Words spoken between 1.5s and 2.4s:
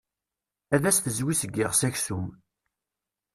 yiɣes aksum.